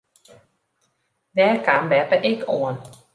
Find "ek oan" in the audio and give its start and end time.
2.31-2.75